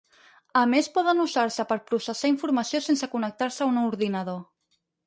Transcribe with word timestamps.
A 0.61 0.63
més 0.69 0.89
poden 0.95 1.21
usar-se 1.25 1.67
per 1.73 1.79
processar 1.91 2.33
informació 2.35 2.83
sense 2.87 3.13
connectar-se 3.17 3.65
a 3.69 3.73
un 3.75 3.83
ordinador. 3.89 4.47